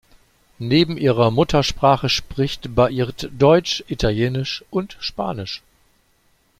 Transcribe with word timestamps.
Neben 0.57 0.97
ihrer 0.97 1.29
Muttersprache 1.29 2.09
spricht 2.09 2.73
Baird 2.73 3.29
Deutsch, 3.37 3.83
Italienisch 3.87 4.65
und 4.71 4.97
Spanisch. 4.99 5.61